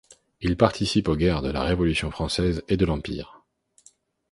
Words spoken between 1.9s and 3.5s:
française et de l'Empire.